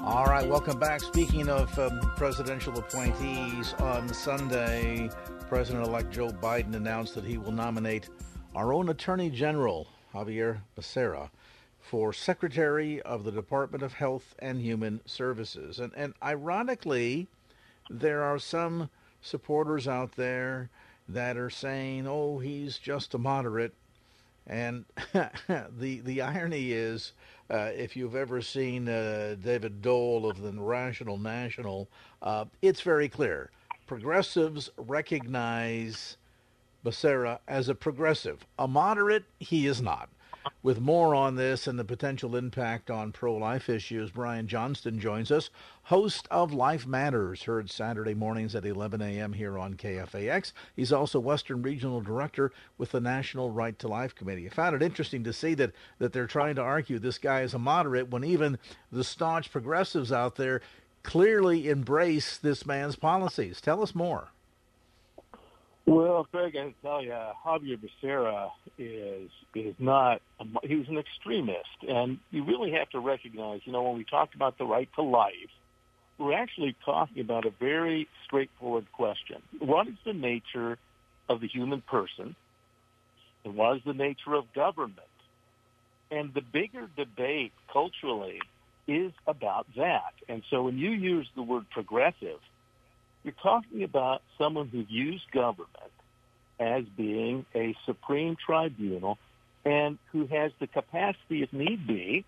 [0.00, 1.00] All right, welcome back.
[1.00, 5.10] Speaking of um, presidential appointees, on Sunday,
[5.48, 8.08] President elect Joe Biden announced that he will nominate
[8.54, 11.30] our own Attorney General, Xavier Becerra,
[11.80, 15.78] for Secretary of the Department of Health and Human Services.
[15.78, 17.28] And, and ironically,
[17.90, 20.70] there are some supporters out there
[21.08, 23.74] that are saying, "Oh, he's just a moderate,"
[24.46, 27.12] and the the irony is,
[27.50, 31.88] uh, if you've ever seen uh, David Doel of the Rational National,
[32.22, 33.50] uh, it's very clear.
[33.86, 36.16] Progressives recognize
[36.84, 38.46] Becerra as a progressive.
[38.58, 40.08] A moderate, he is not.
[40.62, 45.30] With more on this and the potential impact on pro life issues, Brian Johnston joins
[45.30, 45.50] us,
[45.84, 49.32] host of Life Matters, heard Saturday mornings at 11 a.m.
[49.32, 50.52] here on KFAX.
[50.74, 54.46] He's also Western Regional Director with the National Right to Life Committee.
[54.46, 57.54] I found it interesting to see that, that they're trying to argue this guy is
[57.54, 58.58] a moderate when even
[58.90, 60.60] the staunch progressives out there
[61.02, 63.60] clearly embrace this man's policies.
[63.60, 64.30] Tell us more.
[65.86, 67.14] Well, Craig, I can tell you,
[67.44, 70.20] Xavier Becerra is is not.
[70.64, 73.60] He was an extremist, and you really have to recognize.
[73.64, 75.32] You know, when we talk about the right to life,
[76.18, 80.76] we're actually talking about a very straightforward question: What is the nature
[81.28, 82.34] of the human person,
[83.44, 84.98] and what is the nature of government?
[86.10, 88.40] And the bigger debate culturally
[88.88, 90.14] is about that.
[90.28, 92.40] And so, when you use the word progressive
[93.26, 95.70] you're talking about someone who views government
[96.60, 99.18] as being a supreme tribunal
[99.64, 102.24] and who has the capacity, if need be,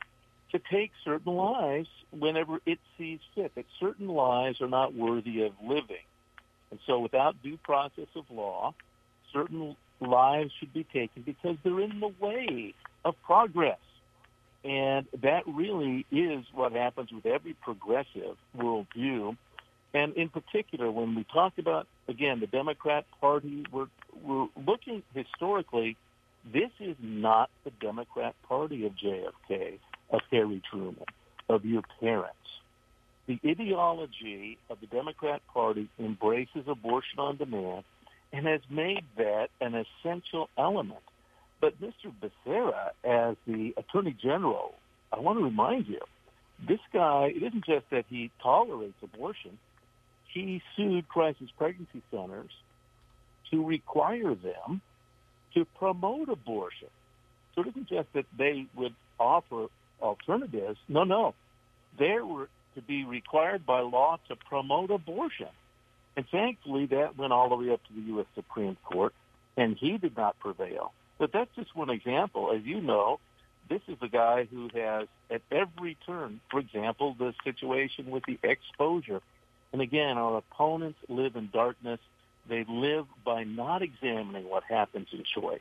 [0.50, 5.52] to take certain lives whenever it sees fit, that certain lives are not worthy of
[5.62, 6.04] living.
[6.70, 8.74] And so without due process of law,
[9.32, 12.74] certain lives should be taken because they're in the way
[13.04, 13.78] of progress.
[14.64, 19.36] And that really is what happens with every progressive worldview.
[19.94, 23.86] And in particular, when we talk about, again, the Democrat Party, we're,
[24.22, 25.96] we're looking historically,
[26.52, 29.78] this is not the Democrat Party of JFK,
[30.10, 31.04] of Harry Truman,
[31.48, 32.34] of your parents.
[33.26, 37.84] The ideology of the Democrat Party embraces abortion on demand
[38.32, 41.00] and has made that an essential element.
[41.60, 42.12] But Mr.
[42.22, 44.74] Becerra, as the Attorney General,
[45.12, 46.00] I want to remind you,
[46.66, 49.58] this guy, it isn't just that he tolerates abortion,
[50.28, 52.50] he sued crisis pregnancy centers
[53.50, 54.80] to require them
[55.54, 56.88] to promote abortion.
[57.54, 59.66] So it isn't just that they would offer
[60.00, 60.78] alternatives.
[60.88, 61.34] No, no.
[61.98, 65.48] They were to be required by law to promote abortion.
[66.16, 68.26] And thankfully, that went all the way up to the U.S.
[68.34, 69.14] Supreme Court,
[69.56, 70.92] and he did not prevail.
[71.18, 72.52] But that's just one example.
[72.52, 73.18] As you know,
[73.68, 78.38] this is a guy who has, at every turn, for example, the situation with the
[78.42, 79.20] exposure
[79.72, 82.00] and again, our opponents live in darkness.
[82.48, 85.60] They live by not examining what happens in choice.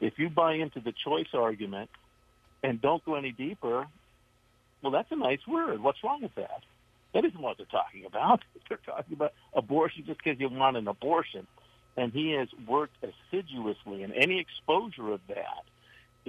[0.00, 1.90] If you buy into the choice argument
[2.62, 3.86] and don't go any deeper,
[4.82, 5.82] well, that's a nice word.
[5.82, 6.62] What's wrong with that?
[7.14, 8.42] That isn't what they're talking about.
[8.68, 11.46] They're talking about abortion just because you want an abortion.
[11.96, 15.64] And he has worked assiduously, and any exposure of that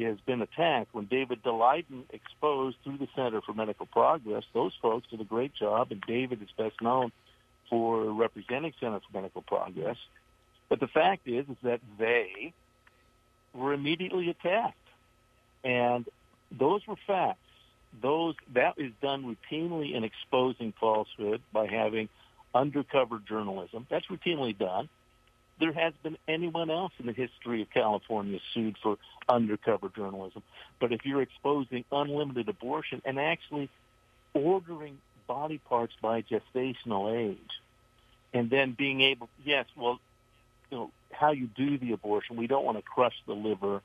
[0.04, 0.94] has been attacked.
[0.94, 5.54] When David Daleiden exposed through the Center for Medical Progress, those folks did a great
[5.54, 7.12] job, and David is best known
[7.70, 9.98] for representing Center for Medical Progress.
[10.70, 12.54] But the fact is, is that they
[13.54, 14.78] were immediately attacked,
[15.64, 16.08] and
[16.52, 17.40] those were facts.
[18.02, 22.08] Those that is done routinely in exposing falsehood by having
[22.54, 23.88] undercover journalism.
[23.90, 24.90] That's routinely done
[25.60, 28.98] there has been anyone else in the history of California sued for
[29.28, 30.42] undercover journalism.
[30.80, 33.70] But if you're exposing unlimited abortion and actually
[34.34, 37.62] ordering body parts by gestational age,
[38.34, 40.00] and then being able, yes, well,
[40.72, 43.82] you know, how you do the abortion, we don't want to crush the liver,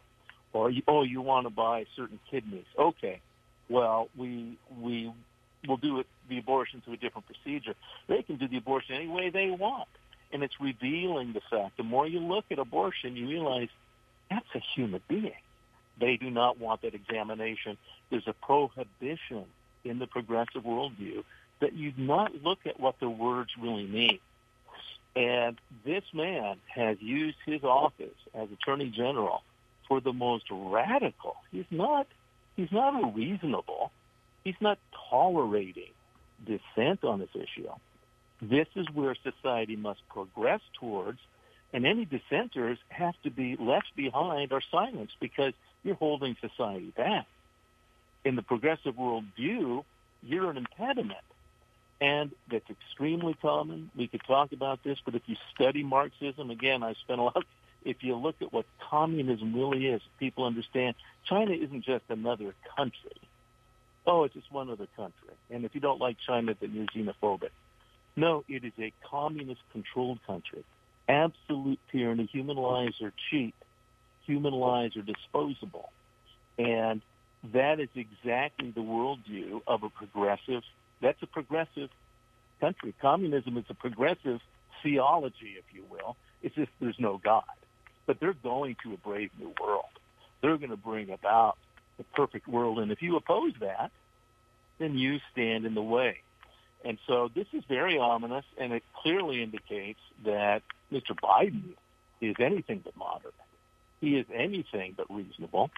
[0.52, 2.66] or you, oh, you want to buy certain kidneys.
[2.78, 3.20] Okay,
[3.68, 5.10] well, we we
[5.66, 7.74] will do it, the abortion through a different procedure.
[8.06, 9.88] They can do the abortion any way they want
[10.34, 11.76] and it's revealing the fact.
[11.76, 13.68] The more you look at abortion, you realize
[14.28, 15.32] that's a human being.
[15.98, 17.78] They do not want that examination.
[18.10, 19.44] There's a prohibition
[19.84, 21.22] in the progressive worldview
[21.60, 24.18] that you not look at what the words really mean.
[25.14, 29.42] And this man has used his office as Attorney General
[29.86, 31.36] for the most radical.
[31.52, 32.08] He's not
[32.56, 33.92] he's not unreasonable.
[34.42, 34.78] He's not
[35.08, 35.92] tolerating
[36.44, 37.68] dissent on this issue.
[38.50, 41.18] This is where society must progress towards,
[41.72, 47.26] and any dissenters have to be left behind or silenced because you're holding society back.
[48.22, 49.82] In the progressive worldview,
[50.22, 51.24] you're an impediment.
[52.02, 53.90] And that's extremely common.
[53.96, 57.46] We could talk about this, but if you study Marxism, again, I spent a lot.
[57.82, 63.16] If you look at what communism really is, people understand China isn't just another country.
[64.06, 65.30] Oh, it's just one other country.
[65.50, 67.50] And if you don't like China, then you're xenophobic.
[68.16, 70.64] No, it is a communist-controlled country.
[71.08, 72.28] Absolute tyranny.
[72.32, 73.54] Human lives are cheap.
[74.26, 75.90] Human lives are disposable.
[76.58, 77.02] And
[77.52, 80.62] that is exactly the worldview of a progressive,
[81.02, 81.90] that's a progressive
[82.60, 82.94] country.
[83.02, 84.40] Communism is a progressive
[84.82, 86.16] theology, if you will.
[86.42, 87.42] It's just there's no God.
[88.06, 89.84] But they're going to a brave new world.
[90.40, 91.56] They're going to bring about
[91.98, 92.78] the perfect world.
[92.78, 93.90] And if you oppose that,
[94.78, 96.18] then you stand in the way.
[96.84, 100.62] And so this is very ominous, and it clearly indicates that
[100.92, 101.18] Mr.
[101.18, 101.74] Biden
[102.20, 103.34] is anything but moderate.
[104.00, 105.70] He is anything but reasonable.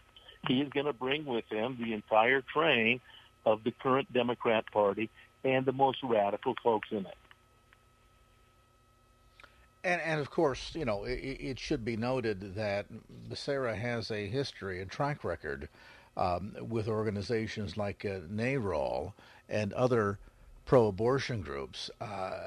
[0.48, 3.00] He is going to bring with him the entire train
[3.44, 5.08] of the current Democrat Party
[5.44, 7.16] and the most radical folks in it.
[9.84, 12.86] And, and of course, you know, it, it should be noted that
[13.30, 15.68] Becerra has a history and track record
[16.16, 18.18] um, with organizations like uh,
[19.48, 20.18] and other
[20.66, 22.40] pro-abortion groups, uh,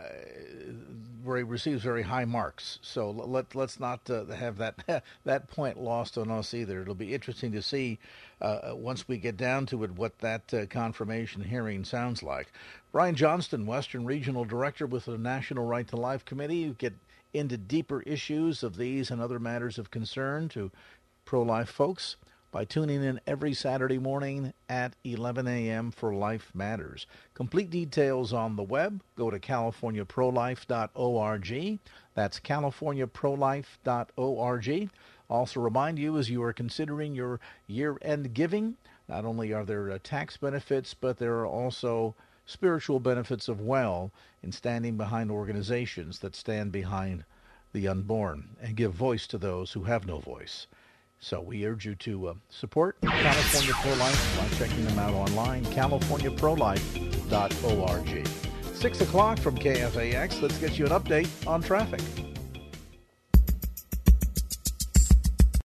[1.23, 2.77] where he receives very high marks.
[2.81, 6.81] So let let's not uh, have that that point lost on us either.
[6.81, 7.97] It'll be interesting to see
[8.41, 12.51] uh, once we get down to it what that uh, confirmation hearing sounds like.
[12.91, 16.93] Brian Johnston, Western Regional Director with the National Right to Life Committee, you get
[17.33, 20.71] into deeper issues of these and other matters of concern to
[21.25, 22.15] pro-life folks
[22.51, 25.91] by tuning in every Saturday morning at 11 a.m.
[25.91, 27.05] for Life Matters.
[27.35, 29.03] Complete details on the web.
[29.15, 31.79] Go to californiaprolife.org.
[32.15, 34.89] That's californiaprolife.org.
[35.29, 38.77] Also remind you as you are considering your year-end giving,
[39.07, 42.15] not only are there uh, tax benefits, but there are also
[42.47, 47.25] spiritual benefits of well in standing behind organizations that stand behind
[47.73, 50.65] the unborn and give voice to those who have no voice.
[51.19, 58.27] So we urge you to uh, support California Pro-Life by checking them out online, californiaprolife.org.
[58.73, 60.41] 6 o'clock from KFAX.
[60.41, 61.99] Let's get you an update on traffic.